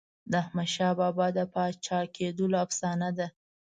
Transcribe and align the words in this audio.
د 0.31 0.33
احمدشاه 0.43 0.93
بابا 0.99 1.27
د 1.37 1.39
پاچا 1.53 1.99
کېدلو 2.15 2.55
افسانه 2.65 3.09
ده. 3.17 3.27